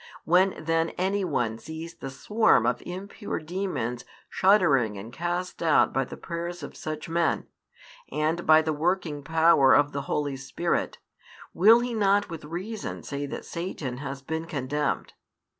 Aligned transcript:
When 0.25 0.55
then 0.57 0.89
any 0.97 1.23
one 1.23 1.59
sees 1.59 1.93
the 1.93 2.09
swarm 2.09 2.65
of 2.65 2.81
impure 2.87 3.37
demons 3.37 4.03
shuddering 4.29 4.97
and 4.97 5.13
cast 5.13 5.61
out 5.61 5.93
by 5.93 6.05
the 6.05 6.17
prayers 6.17 6.63
of 6.63 6.75
such 6.75 7.07
men, 7.07 7.45
and 8.11 8.47
by 8.47 8.63
the 8.63 8.73
working 8.73 9.21
power 9.21 9.75
of 9.75 9.91
the 9.91 10.01
Holy 10.09 10.37
Spirit, 10.37 10.97
will 11.53 11.81
he 11.81 11.93
not 11.93 12.31
with 12.31 12.45
reason 12.45 13.03
say 13.03 13.27
that 13.27 13.45
Satan 13.45 13.97
has 13.97 14.23
been 14.23 14.45
condemned? 14.47 15.13